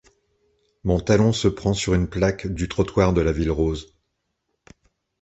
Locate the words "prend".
1.47-1.75